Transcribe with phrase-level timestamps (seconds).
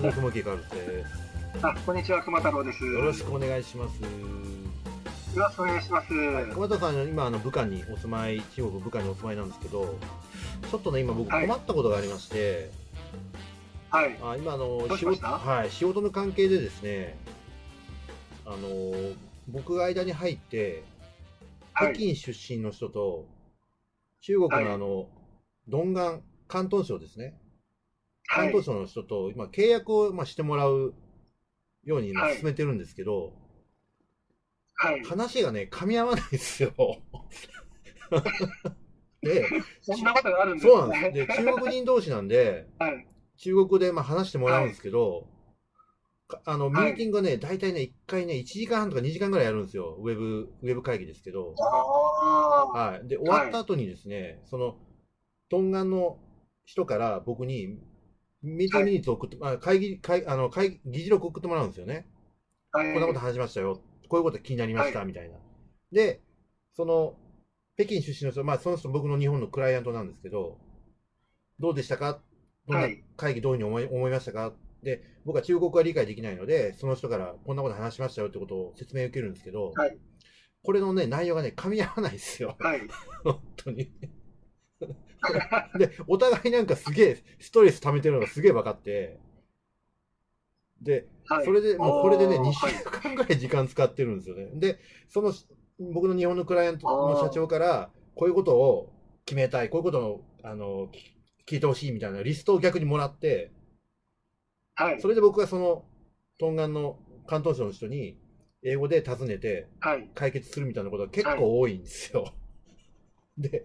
[0.00, 1.26] 社の雲木カルです。
[1.62, 2.86] あ、こんにちは、熊太郎です。
[2.86, 4.00] よろしくお願いします。
[4.00, 4.08] よ
[5.36, 6.14] ろしくお願いします。
[6.14, 9.98] はい、熊太郎さん、今、あの武漢にお住まい、中国武漢にお住まいなんですけど、
[10.70, 12.70] ちょっとね、今僕困ったことがありまして、
[13.90, 14.18] はい。
[14.22, 17.18] あ今あの仕事、はい、仕事の関係でですね、
[18.46, 18.58] あの
[19.48, 20.82] 僕が間に入って、
[21.76, 23.26] 北京出身の人と、
[24.22, 25.06] 中国のあの、はい、
[25.68, 27.34] ドンガン、広東省ですね。
[28.32, 30.94] 広東省の人と今契約をまあしてもらう
[31.84, 33.32] ように進めてるんですけど、
[34.74, 36.72] はい、話がね、噛み合わないですよ。
[39.20, 39.46] で、
[39.82, 40.72] そんなことがあるんですね。
[40.72, 41.26] そうなんです。
[41.26, 45.26] で、中国人同士なんで、はい、中国でまあ話してもらうんですけど、
[46.28, 49.96] はい、あの、ミーティングがね、大体ね、1回ね、1時間半とか2時間ぐらいやるんですよ。
[49.98, 51.54] ウェブ、ウェブ会議ですけど。
[51.56, 53.08] はい。
[53.08, 54.78] で、終わった後にですね、その、
[55.50, 56.18] トンガンの
[56.64, 57.76] 人から僕に
[58.42, 62.06] ミーティングミニッツ送って、はい、会議、会あの会議、議事録送ってもらうんですよね。
[62.72, 62.92] はい。
[62.92, 63.80] こんなこと話しましたよ。
[64.08, 65.36] こういうこと気になりました、みたいな。
[65.92, 66.20] で、
[66.74, 67.16] その、
[67.76, 70.58] 北京出身の人、まあその人僕の日本のクライアントなんですけど、
[71.58, 72.20] どうでしたか？
[72.66, 74.52] どんな会議どういうふうに思い思いましたか？
[74.82, 79.98] で、僕は中国は理解できないので、その人からこんなこと話しましたよってことを説明を受けるんですけど、はい、
[80.62, 82.56] これのね、内容がね、噛み合わないですよ。
[82.60, 82.80] はい。
[83.24, 83.90] 本当に。
[85.78, 89.18] で、お互いなんかすげえストレス溜めてるのがすげえ分かって、
[90.80, 94.50] で、はい、それで、もうこれでね、2週間ぐらい時間使ってるんですよね。
[94.54, 95.32] で、その、
[95.92, 98.92] 僕の日本のクライアントの社長から、こういうことを
[99.26, 100.90] 決めたい、こういうことを、あの、
[101.46, 103.52] 聞いてほしいみたいなリストを逆にもらって、
[104.74, 105.00] はい。
[105.00, 105.84] それで僕はその、
[106.38, 108.18] トンガンの関東省の人に、
[108.62, 109.68] 英語で尋ねて、
[110.14, 112.22] 解決するみたいなことが結構多いんですよ。
[112.22, 112.32] は
[113.38, 113.64] い、で、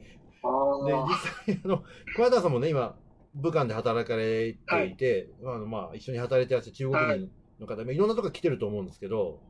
[0.85, 1.83] で、実際、あの、
[2.15, 2.97] 桑田さんもね、今、
[3.35, 9.41] 武漢で働かれていて、はい、あのまあ、一緒に働いてらっしゃる中国人の方、はい、いろんなとこ来てると思うんですけど、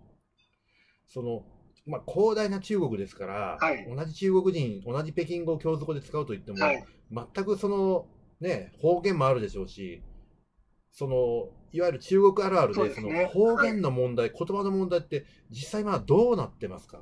[1.07, 1.43] その、
[1.85, 8.07] まあ、広大な中国ですから、はい、同じ中国人、同じ北京語を共通語で使うと言っても、はい、全くその、
[8.41, 10.01] ね、方言もあるでしょうし、
[10.91, 17.01] その、いわゆる中国あるあるで、そ、ね、の方言の問題、言葉の問題って、実際まあどうなってますか？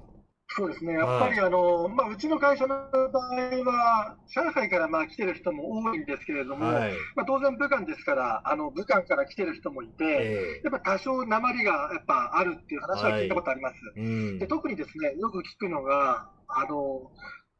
[0.56, 13.76] そうですね、やっぱりあの、まあ、うちの会社の場合は、上海からまあ来てる人も多いんですけれども、はい、まあ、当然、武漢ですから、あの武漢から来てる人もいて、えー、やっぱ多少、鉛がやっぱあるっていう話は聞いたことあります。
[13.76, 17.12] はいうん、で特にですねよく聞くのがあの、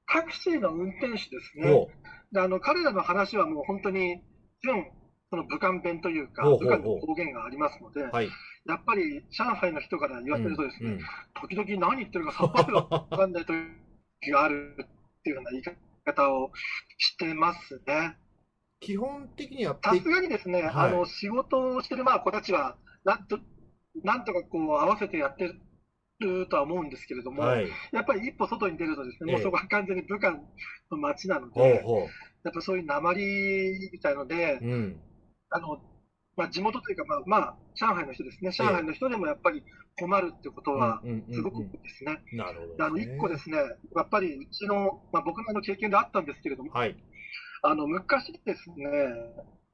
[0.08, 1.88] タクシーの運転手ですね、
[2.32, 4.22] であの彼らの話はもう本当に
[4.64, 4.86] 純
[5.32, 8.30] その武漢弁というか、武漢の方言がありますので、はい
[8.66, 11.02] やっぱり上海の人から言わせるとですね、うんうん、
[11.50, 15.64] 時々何言ってるかさっぱりわかんない時があるっていうような言い
[16.06, 16.52] 方を
[16.98, 18.18] してますね。
[18.80, 22.76] 基本的にはさすがにですね、はい、あの仕事をしてるまあ子たちは
[23.06, 23.40] なんと、
[24.04, 25.54] なんとかこう合わせてやって
[26.20, 30.34] るとは思うんですけれども、はい、やっぱり一歩外に出るとですね、もうそこは完全に武漢
[30.92, 31.84] の街なので、
[32.44, 35.00] やっぱそういう鉛みたいので、うん、
[35.50, 35.80] あの
[36.36, 39.64] まあ、地元というか、まあ、まあ、上海の人ですね、上海の人でもやっぱり
[40.00, 41.02] 困るってことは、
[41.32, 42.24] すごくですね。
[42.34, 46.96] なるほど、あの、一個ですね、やっぱりうちの、まあ、僕の経験であったんですけれども、はい、
[47.62, 48.86] あの、昔ですね、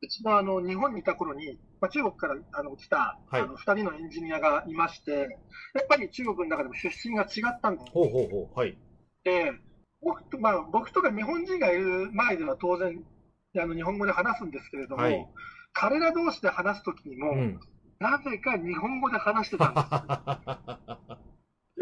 [0.01, 7.91] うちのあの日本にいた頃に、まあ、中国からあの来た、はい、あの2人のエンジニアがいまして、やっぱり中国の中でも出身が違ったんです。
[7.91, 8.57] ほうほうほう。
[8.57, 8.77] はい、
[9.23, 9.51] で
[10.01, 13.03] 僕と、まあ、僕とか日本人がいる前では当然、
[13.57, 15.27] あの日本語で話すんですけれども、はい
[15.73, 17.59] 彼ら同士で話すときにも、うん、
[17.99, 19.81] なぜか日本語で話してたんで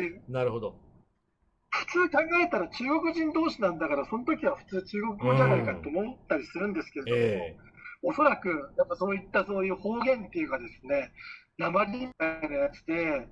[0.10, 0.76] す なるほど。
[1.70, 11.12] 普通考えたら中国人同士なんだから、その時は普通中国語じゃないかと思ったりするんですけれども、えー、おそらくやっぱそういったそういう方言っていうかですね、
[11.58, 13.28] 鉛みたいなやつで、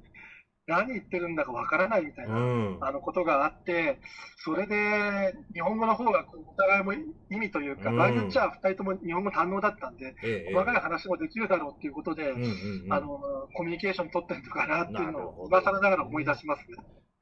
[0.67, 3.99] 何言ってるんだかわからないみたいな、うん、あのことがあって、
[4.37, 6.93] それで日本語の方がこうお互いも
[7.29, 12.49] 意味というか、場合によっちゃ2人とも日本語堪能だったんで、ええ、細かい話もできるだろうっていうことで、うんうん
[12.85, 13.07] うん、あの
[13.53, 16.77] コミュニケーション取ってるのかなっていうのを、今更ながら思い出しますね。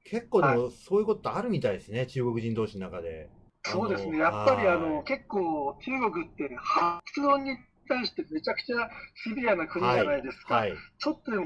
[0.06, 3.30] 結構でも、そういうことあるみたいですね、中国人同士の中で。
[3.66, 7.58] そうですね、やっぱりあの結構、中国って発音に
[7.88, 10.56] 対してめちゃくちゃシビアな国じゃないですか。
[10.56, 10.72] はい。
[10.72, 11.46] はい、ちょっとでも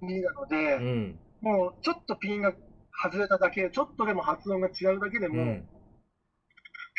[0.00, 2.52] 国なので、うん、もうちょっとピンが
[3.02, 5.68] 外れただけ、ちょっとでも発音が違うだけでも、うん、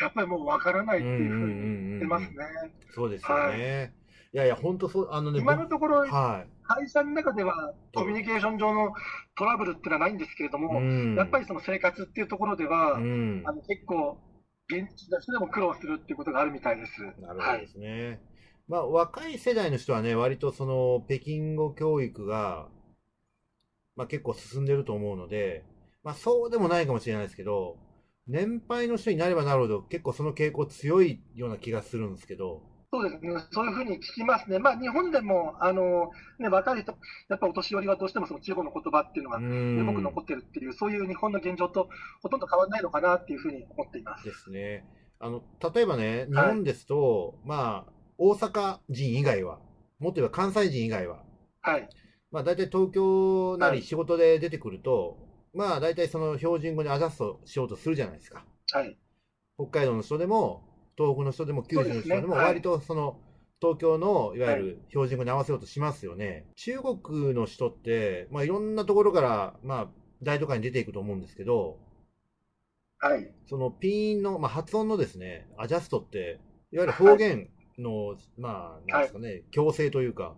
[0.00, 2.36] やっぱりもうわからないっていうふうに言ってますね。
[2.94, 3.42] そうですよね。
[3.42, 3.92] はい、
[4.34, 8.92] いやいや、本当そう、あのね、今のところ、はい、会社の中ではコミュニケーション上の
[9.36, 14.18] トラブルっていうのはないんですけれども、うん、やっぱりその生活っていうところでは、うん、あの結構、
[14.68, 17.02] 現地の人でも苦労するっていうことがあるみたいです。
[17.20, 18.06] なるほどですね。
[18.06, 18.35] はい
[18.68, 22.68] まあ、若い世代の人はね、割とその北京語教育が、
[23.94, 25.64] まあ、結構進んでると思うので、
[26.02, 27.76] まあ、そうでもないかもしれないですけど、
[28.26, 32.62] 年配の人になればなるほど結構その傾向強いような気がするんですけど。
[32.92, 36.92] そうですね、そういうふうに聞きますね、まあ、日本でもあの、ね、若い人、
[37.28, 41.88] やっぱお年寄りはどうしてもその地方の言葉っていうのがよく残ってるっていう、そういう日本の現状と
[42.22, 44.24] ほとんど変わらないのかなっていうふうに思っています。
[44.24, 44.84] ですね。
[45.18, 45.42] あの
[45.74, 49.60] 例えばね、日本ですと、はい、まあ、大阪人以外は、
[49.98, 51.22] もっと言えば関西人以外は、
[51.60, 51.88] はい。
[52.30, 55.18] まあ、大体東京なり仕事で出てくると、
[55.54, 58.44] はい、まあ、大体その標準語にアジャストしようとするじゃないですか。
[58.72, 58.96] はい。
[59.56, 60.62] 北海道の人でも、
[60.96, 63.20] 東北の人でも、九州の人でも、割とその、
[63.60, 66.26] 東京のいわゆる標準語に合わせようとしますよね。
[66.26, 69.88] はい、中国の人って、まあ、いろんなところから、まあ、
[70.22, 71.78] 大都会に出ていくと思うんですけど、
[72.98, 76.40] はい、そのピンの、まあ、発音のですね、アジャストって、
[76.72, 77.48] いわゆる方言
[77.78, 80.34] の、まあ、なんですかね、強制というか、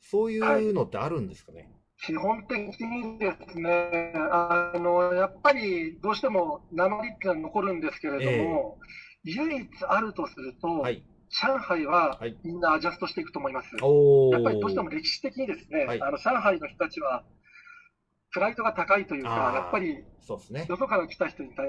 [0.00, 1.70] そういうのってあるんですかね？
[2.02, 8.78] 基本的にですね、あのやっぱりどうしても鉛ってのは残るんですけれども、
[9.26, 13.66] えー、唯一あるとすると、はい、上海はみんなアジャストしていくと思います。
[13.66, 17.22] やっぱりどうしても歴史的にですね、はい、あの上海の人たちは
[18.32, 20.66] プライドが高いというか、やっぱり、そうですね。
[20.68, 21.66] よそから来た人に対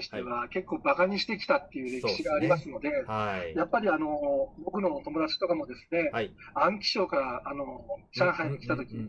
[0.00, 3.04] しては、結構馬鹿にしてきたっていう歴史がありますので、でね。
[3.06, 9.02] はい、やっぱりあの、僕の友達とかもですね、はい、安徽省からあの上海に来た時、そう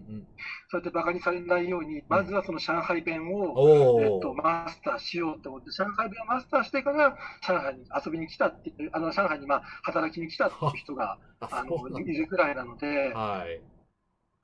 [0.73, 7.15] やって馬鹿にされないように、まずはその上海弁を、えっと、マスターしようと思って、上海弁をマスターしてから、
[7.47, 13.74] 上海に遊びに来たっていう、あの、上海にまあ働きに来たっていう人が、 あの、いるくらいなので、はい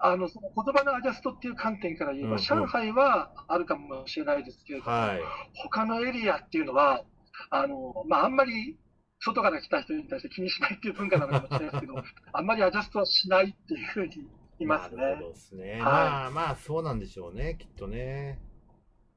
[0.03, 5.21] あのその言葉のアジャストっていう観点から言えば、うんうん、上海はあるかもしれないですけれども、はい、
[5.53, 7.03] 他のエリアっていうのは、
[7.51, 8.79] あのまあ、あんまり
[9.19, 11.93] 外から来た人に対して気にしないっていう文化なのかもしれないですけど、
[12.33, 14.25] あんまりアジャストはしないっていうふうに言
[14.61, 15.03] いますね。
[15.03, 15.71] なるほどですね。
[15.73, 18.39] はい、まあまあ、そうなんでしょうね、きっとね。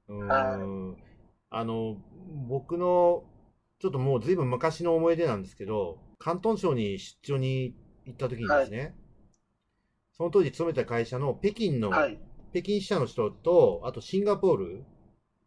[0.09, 1.03] うん、はい、
[1.49, 1.97] あの
[2.47, 3.25] 僕の
[3.79, 8.95] ちょっともうずいぶん昔の思い出なんですけど、広東省に出張に行った時にですね、はい
[10.16, 12.19] その当時勤めた会社の北京の、はい、
[12.52, 14.84] 北京支社の人と、あとシンガポール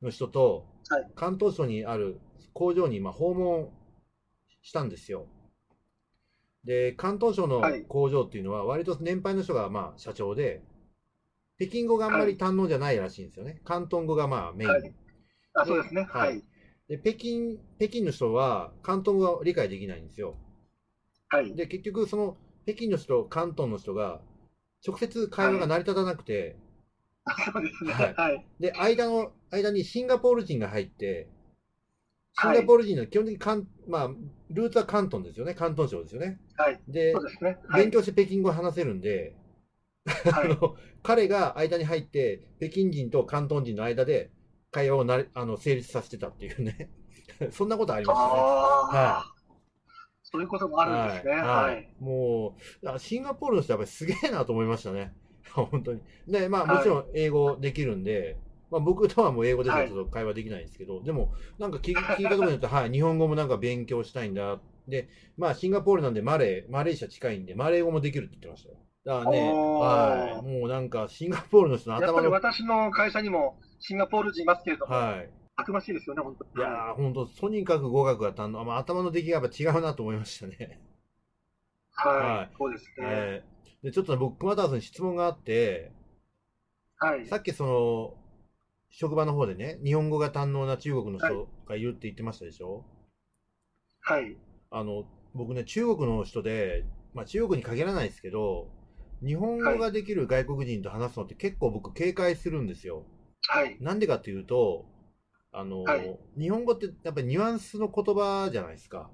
[0.02, 2.20] の人と、はい、関東省にある
[2.54, 3.72] 工場にまあ訪問
[4.62, 5.28] したんですよ。
[6.66, 10.62] で、関東省の工場っていうのは、割と年配の人がまあ社長で、
[11.60, 13.62] 北京語があんまり堪能じゃないらしいんですよね。
[13.66, 14.72] 広東語がまあメイン。
[14.72, 14.94] はい、
[15.54, 16.04] あそうですね。
[16.10, 16.44] はい。
[16.88, 20.36] で、北京、北京の人は広東語が理解できないんですよ。
[21.30, 21.54] はい。
[21.56, 24.22] で、結局、その、北京の人、広東の人が、
[24.86, 26.56] 直接会話が成り立たなくて、
[27.26, 28.14] はい、そうですね。
[28.16, 28.46] はい。
[28.60, 31.28] で、間の、間にシンガポール人が入って、
[32.40, 34.10] シンガポール人の基本的にかん、まあ、
[34.50, 35.54] ルーツは関東ですよね。
[35.56, 36.40] 関東省ですよね。
[36.56, 36.80] はい。
[36.88, 37.58] で、そうですね。
[37.68, 39.36] はい、勉強して北京語を話せるんで、
[40.32, 44.32] はい、あの彼が間に入って、北京人と関東人の間で
[44.72, 46.90] 会話をなあの成立させてたっていうね。
[47.52, 48.32] そんなことありましたね。
[48.32, 49.37] はい。
[50.30, 51.32] そういうこともあるんですね。
[51.34, 51.42] はい。
[51.44, 55.14] はい、もう、シンガポールの人はやっぱりすげえなと思いましたね。
[55.54, 56.02] 本当に。
[56.28, 58.38] で、まあもちろん英語できるんで、
[58.70, 64.60] まあ僕とはもう英語でちょっと会話できないんですけど、はい、でも、なんか聞 聞いたところによって、はい、日本語もなんか勉強したいんだ。
[64.88, 65.08] で、
[65.38, 68.78] まあシンガポールなんでマレー、マレーシア近いんで、マレー語もできるって言ってましたよ。
[69.06, 72.08] だからね、はい、もうなんかシンガポールの人の頭の。
[72.08, 80.80] やっぱり私の会社にもシンガポール人いますけれども、はい、たくましいですよね、本当いやー、本当、とにかく語学が堪能、まあ、頭の出来がやっぱ違うなと思いましたね。
[81.92, 82.94] はい、はい、そうですね。
[83.00, 85.92] えー、でちょっと、ね、僕、熊田さんに質問があって、
[87.00, 88.14] はい、さっきその、
[88.90, 92.86] 職場の方でね、日本語が堪能な中国の人がいるって言ってましたでしょ？
[94.00, 94.38] はい。
[94.72, 98.70] あの、僕ね、中国の人で、まあ中国に限らないですけど、
[99.26, 103.04] 日本語ができる外国人と話すのって結構僕警戒するんですよ。
[103.48, 103.78] はい。
[103.82, 104.86] なんでかっていうと、
[105.52, 109.10] あの、はい、日本語ってやっぱりニュアンスの言葉じゃないですか。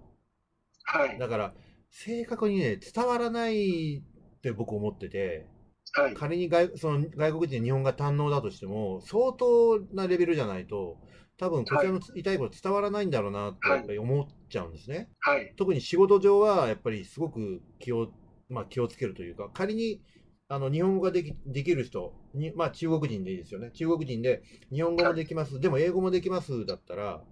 [0.83, 1.17] はい。
[1.17, 1.53] だから、
[1.89, 5.47] 正確にね、伝わらないって僕思ってて、
[5.93, 10.97] はい、仮に外その外国人で日本が堪能だとしても、相当なレベルじゃないと、
[11.37, 15.09] 多分こちらの言いたいこと伝わらないんだろうなってやっぱり思っちゃうんですね。
[15.19, 18.11] はい、特に仕事上はやっぱりすごく気を、
[18.49, 20.01] まあ、気をつけるというか、仮に
[20.53, 22.13] あの、日本語ができできる人。
[22.35, 23.71] に、まあ中国人でいいですよね。
[23.73, 27.23] 中国人で日本語もできます、でも英語もできますだったら、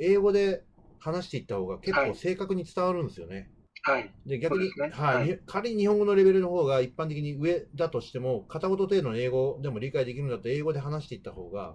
[0.00, 0.64] 英語で
[0.98, 3.50] 話していった方が結構正確に伝わるんですよね。
[3.82, 4.14] はい。
[4.24, 11.74] で、逆に、ね、はい、はい、仮に日本語のレベルの方が一般的に上だとしても、片言程度の英語でも理解できるんだったら英語で話していった方が、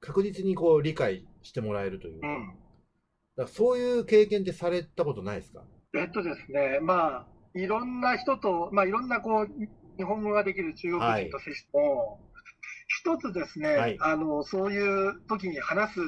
[0.00, 2.26] 確実にこう理解してもらえるというか。
[2.26, 2.54] うん、
[3.36, 5.64] だそういう経験ってされたことないですか？
[5.94, 9.48] えっとですね、まあ、いろんな人と、まあ、いろんなこう
[9.96, 12.20] 日本語ができる中国人と接しても、
[12.86, 16.00] 一つですね、はい、あの、そういう時に話す、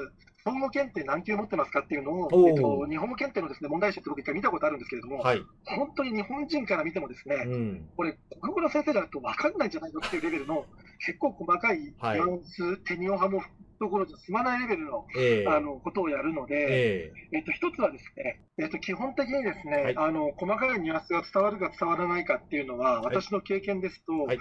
[0.47, 10.65] 日本語検定何級持ってますかっていうのを、えっと、日本語検定のですね問題集って僕一回見たことあるんですけれども、はい、本当に日本人から見てもですね、うん、これ、国語の先生だと分かんないんじゃないのっていうレベルの、
[11.05, 13.43] 結構細かいニュアンス、はい、テニオ派も
[13.79, 24.39] ところじゃ済まないレベルのえー、あのことをやるので、えー、えっと、一つはですね、えっと、基本的にですね、はい、あの細かいニュアンスが伝わるか伝わらないかっていうのは、私の経験ですと、はい。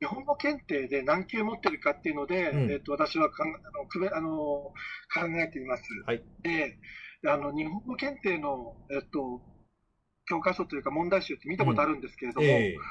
[0.00, 4.74] 日本語検定で何級持ってるかっていうので、うん、えっと、私はかんあのくべあの考
[5.40, 5.84] えています。
[6.06, 6.76] はい、で
[7.26, 9.40] あの、日本語検定の、えっと、
[10.26, 12.52] 教科書というか問題集って見たことあるんですけれども、うん。
[12.52, 12.84] えー、本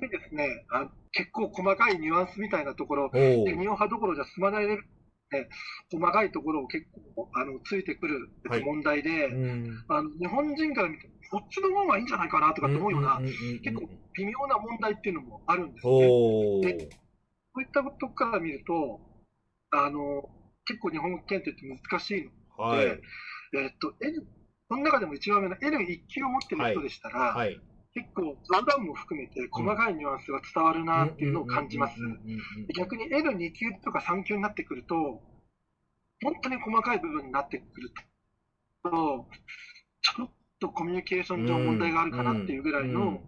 [0.00, 4.88] 当にですねあ、結構細かいニュアンスみたいなところ、で日本派どころじゃ済まないレベル
[5.30, 5.48] で
[5.92, 8.30] 細かいところを結構あのついてくる
[8.64, 9.32] 問題で、はい。
[9.88, 15.92] あの日本人から見てこっちの方がいいんじゃないかなとかって思うような、結構微妙な問題っていうのもあるんですね。
[16.00, 16.88] で、
[17.54, 19.00] そういったことから見ると、
[19.70, 20.28] あの、
[20.64, 22.72] 結構日本語検定って難しいの。
[22.72, 23.00] で、はい、
[23.56, 24.26] えっと、N、
[24.68, 27.60] その中でも一番上の N1 級を持ってる人でしたら、はい
[27.98, 31.94] はい、結構、冗談も含めて細かいニュアンスが伝わるなっていうのを感じます。
[32.76, 35.20] 逆に N2 級とか3級になってくると、
[36.22, 37.92] 本当に細かい部分になってくる
[38.82, 39.28] と、
[40.02, 43.20] ちょっとコミュニケーション上問題があるかなっていうぐらいの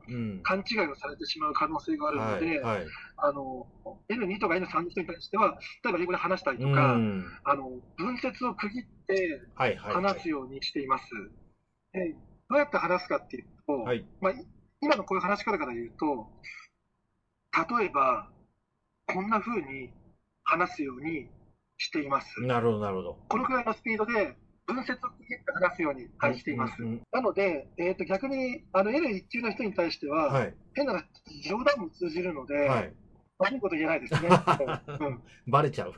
[0.43, 2.61] 勘違いをされてしまう可能性があるので、
[3.17, 3.67] あの
[4.09, 6.95] N2 とか N3 の人に対しては、例えば英語で話したりとか、
[7.45, 9.41] あの文節を区切って
[9.79, 11.05] 話すようにしています。
[11.93, 12.17] で
[12.49, 13.85] どうやって話すかっていうと、
[14.21, 14.33] まあ、
[14.81, 16.27] 今のこういう話し方から言うと、
[17.79, 18.31] 例えば、
[19.07, 19.91] こんな風に
[20.45, 21.29] 話すように
[21.79, 22.41] しています。
[22.43, 23.19] なるほど、なるほど。
[23.29, 26.83] このくらいのスピードで分節を区切って話すように、はい、しています。
[26.83, 31.05] うんうん、なので、えー、と逆にあの L1 級の人に対しては、はい、変な
[31.45, 32.93] 冗談も通じるので、はい、
[33.39, 34.29] 悪いこと言えないですね。
[35.01, 35.95] うん、バレちゃう。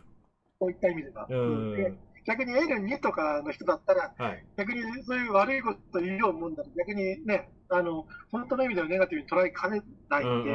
[0.58, 1.26] そういった意味では。
[1.28, 10.52] で逆に L2 とかの人だったら、はい、逆にそういう悪いこと言うようもんだら、逆にね、あの本当の意味ではネガティブに捉えかねないんで、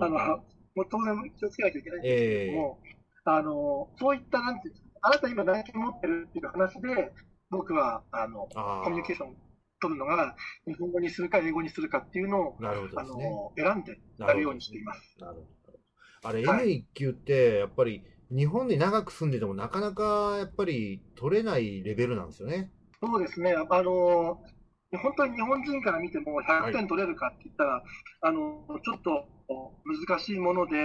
[0.00, 0.18] あの
[0.74, 7.12] もう当然気をつけなきゃいけないんですけども、えー、あのそういったなんていうあなた今何件持ってるっていう話で、
[7.50, 8.48] 僕はあの
[8.84, 9.36] コミュニケーション
[9.80, 10.34] 取るのが、
[10.66, 15.16] 日本語にするか英語にするかっていうのを、ね、あの選んでやるようにしています。
[15.20, 15.78] なるほど
[16.26, 22.70] あれ、N1 級って、やっぱり日本に長く住んでても、なかなかやっぱり取れないレベルなんですよね。
[23.02, 23.54] そうですね。
[23.54, 24.42] あの
[24.98, 27.82] 本当に日本人から見ても100点取れるかって言ったら、はい、
[28.22, 29.28] あのちょっと
[30.08, 30.76] 難しいもので、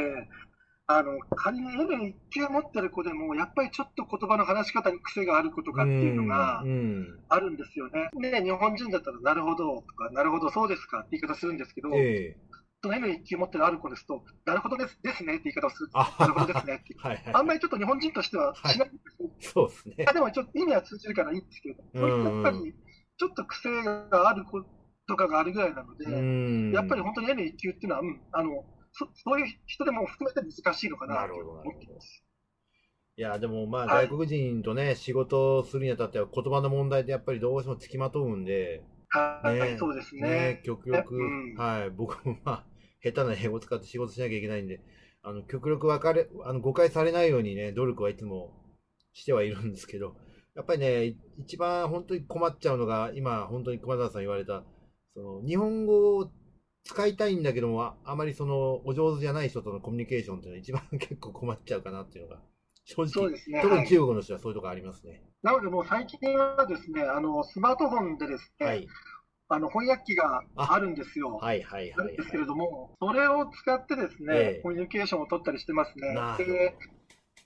[0.92, 6.63] あの仮に N1 級持ってる子でも、やっぱりちょっと言葉の話し方に癖がある子とかっていうのが
[7.30, 8.10] あるんですよね。
[8.20, 12.50] で、日本人だったら、なるほどとか、なるほど、そうですかって言い方するんですけど、えー、
[12.82, 15.89] その N1 級持ってるある子ですと、なるほどですですねって言い方をする。
[15.94, 19.30] なるほどですねってはい、あんまりちょっと日本人としてはしないんですよ。
[19.30, 20.06] はい、そうですね。
[20.12, 22.74] でもちょっと意味は通じるからいいんですけど、そういったやっぱり
[23.20, 24.64] ちょっと癖がある子
[25.08, 32.24] とかがあるぐらいなので、やっぱり本当に N1 級っていうのは、うん、あの、そそういう人でも含めて難しいのかなと思ってます。
[33.18, 40.22] いや、でもまあ、外国人とね、はい、仕事をするにあたっては、言葉の問題ってやっぱりどうしてもつきまとうんで、はい、ね、そうですね。
[40.22, 42.66] ね極力、うん、はい、僕もまあ、
[43.04, 44.80] 下手な英語を使って仕事しなきゃいけないんで、
[45.24, 48.54] あの、極力分かれ、あの、誤解されないようにね、努力はいつも
[49.12, 50.16] してはいるんですけど、
[50.60, 54.66] やっぱりね、一番本当に困っちゃうのが、今、本当に熊田さん言われた、
[55.13, 56.30] その、日本語を
[56.84, 62.42] 使いたいんだけども、あまりその、お上手じゃない人とのコミュニケーションっていうのは一番 結構困っちゃうかなっていうのが、
[62.84, 65.24] 正直、ね、特に中国の人はそういうところありますね。
[65.44, 68.86] なのでもう最近はですね、あの、スマートフォンでですね、はい、
[69.48, 71.38] あの翻訳機があるんですよ。
[71.38, 76.16] はいはいはい、はい、ですけれども、それを使ってですね、えー、コミュニケーションを取ったりしてますね。
[76.38, 76.75] で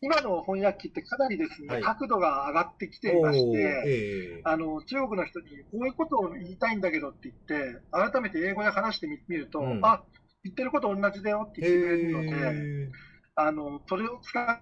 [0.04, 10.04] 今の翻訳機ってかなりですね、はい、角度が上がってきていまして、えー、あの中国の人にこういうことを言いたいんだけどって言って、改めて英語で話してみると、うん、あ
[10.44, 12.90] 言ってること同じだよって言ってくれるので、えー、
[13.36, 14.60] あのそれを使っ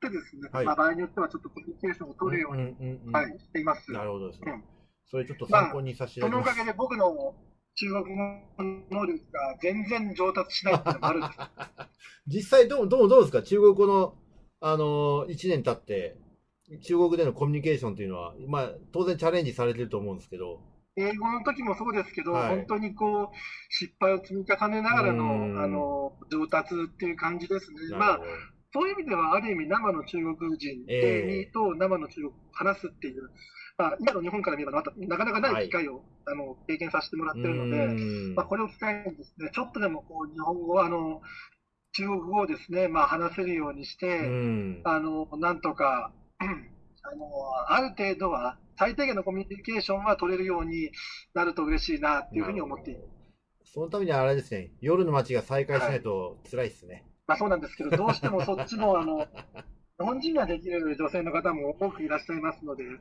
[0.00, 3.92] てですね、はい、まあ、場合によってはちょっとコミュニケーションを取るように、はい、しています。
[3.92, 4.50] なるほどですね。
[4.50, 4.64] うん、
[5.06, 6.20] それちょっと参考にさせて。
[6.22, 7.34] まあ、そのおかげで僕の
[7.76, 8.22] 中国語
[8.90, 11.38] 能力が全然上達しないっていうのもあるんです。
[12.26, 13.42] 実際どう、どう、どうですか？
[13.42, 14.14] 中国語の
[14.72, 16.16] あの、1年経って、
[16.82, 20.60] 中国でのコミュニケーションというのは、まあ、当然チャレンジされてると思うんですけど。
[20.96, 23.36] 英語の時もそうですけど、はい、本当にこう、
[23.70, 27.96] 失敗を積み重ねながらの、あの、上達っていう感じですね。
[27.96, 28.20] まあ、
[28.72, 33.30] そういう意味では、ある意味、生の中国人にと生の中国を話すっていう、
[33.78, 41.20] まあ、今の日本から見ればなかなかない機会を、はい、あの経験させてもらってるので、まあ、これを機会にですね、ちょっとでもこう日本語あの
[41.96, 44.20] 中国語をですね、まあ、話せるようにして、
[44.84, 47.26] あのなんとか、あの
[47.68, 50.90] ある程度は最低限のコミュニケーションは取れるように
[51.32, 53.00] なると嬉しいなっていうふうに思っていま
[53.64, 53.72] す。
[53.72, 56.94] そのためにはあれですね、夜の街が再開しないと辛いですね。
[56.94, 59.26] はい、まあそうなんですけど、どうしてもそっちの、あの、
[59.98, 62.92] 日本人ができる女性の方も多くいらっしゃいますので、いや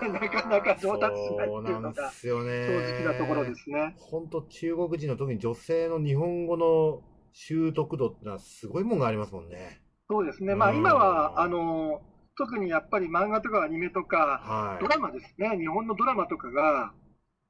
[0.08, 3.94] なかなか上達しないっていうのが、正直なところですね。
[3.98, 9.80] 本当、中国人の特に女性の日本語の習得度ってのはすごいもんがありますもんね。
[10.08, 10.54] そうですね。
[10.54, 12.02] まあ今は、あの、
[12.36, 15.56] 特にやっぱり漫画とかアニメとか、はい、ドラマですね。
[15.58, 16.92] 日本のドラマとかが、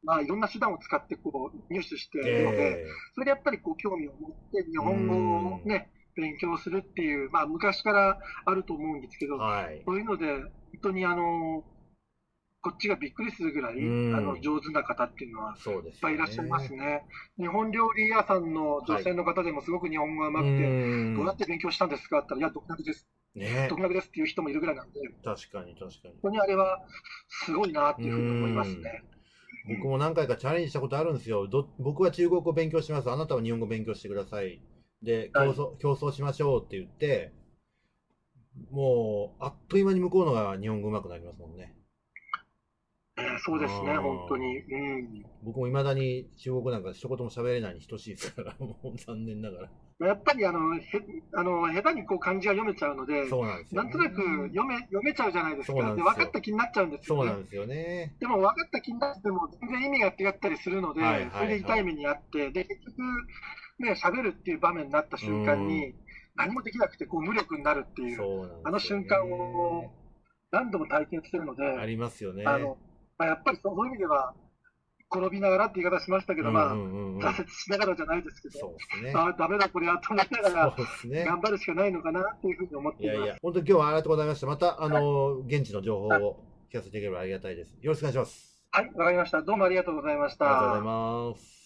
[0.05, 10.51] まあ、いろんな手段を使ってこう入手しているので、えー、それでやっぱりこう興味を持って日本語をね、勉強するっていう、まあ、昔からあると思うんですけど、はい、そういうので、本
[10.83, 11.65] 当にあの、
[12.62, 13.76] こっちがびっくりするぐらい、あ
[14.21, 17.02] の上手な方っていうのは、いっぱいいらっしゃいますね。
[17.37, 23.09] 日本料理屋さんの女性の方でもすごく日本語がうまくて、どうやって勉強したんですかって言ったら、いや、独学です。
[23.35, 26.14] ね、独学ですっていう人もいるぐらいなんで、確かに確かに。
[26.23, 26.87] 本当にあれは
[27.28, 29.02] すごいなっていうふうに思いますね。
[29.69, 31.49] 僕も何回かチャレンジしたことあるんですよ。
[31.49, 33.11] ど僕は中国語勉強します。
[33.11, 34.61] あなたは日本語勉強してください。
[35.02, 37.33] で、競争、はい、競争しましょうって言って、
[38.71, 41.75] もう、あっという間に向こうのが日本語上手くなりますもんね。
[43.45, 44.59] そうですね、本当に。
[44.59, 49.71] うん、僕もいまだに中国なんか一言も喋れないに等しいですから、 もう残念ながら。
[50.07, 50.83] やっぱりあのへ
[51.35, 55.95] あの下手にこう漢字が読めちゃうので、そうなんですよ、ね、なんとなく読め読めちゃうじゃないですか。
[55.95, 58.16] で分かった気になっちゃうんですよ、ね、そうなんですよね。
[58.19, 62.99] でも分かった気になっても全然意味が違ったりするので、はいはいはい、それで痛い目にあって、で結局
[63.78, 65.95] ね喋るっていう場面になった瞬間に
[66.35, 69.92] 何もできなくてこう無力になるっていう、うね、あの瞬間を
[70.51, 72.44] 何度も体験してるので、ありますよね。
[72.46, 72.79] あの
[73.22, 74.35] まあ、やっぱりそういう意味では、
[75.14, 80.76] 転びながらって言い方しましたけど、まあ、挫折しながらじゃないですけど、そうですね、ああ、ダメだ、これはと思いながら、
[81.24, 83.16] 頑張るしかないのかなっていうふうに思っています。
[83.16, 84.46] いやいや、本当に今日はありがとうございました。
[84.46, 87.68] また、あの、現地の情報を聞かせていければありがたいです。
[87.80, 88.58] よろしくお願いします。
[88.72, 89.42] はい、わかりました。
[89.42, 90.46] どうもありがとうございました。
[90.46, 91.62] ありがとうございます。